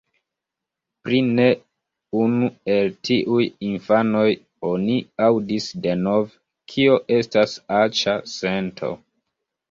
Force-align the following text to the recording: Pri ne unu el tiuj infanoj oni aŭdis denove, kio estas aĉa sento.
Pri 1.07 1.17
ne 1.39 1.43
unu 2.21 2.47
el 2.75 2.87
tiuj 3.09 3.43
infanoj 3.67 4.23
oni 4.69 4.95
aŭdis 5.27 5.67
denove, 5.83 6.33
kio 6.73 6.97
estas 7.19 7.53
aĉa 7.81 8.17
sento. 8.33 8.91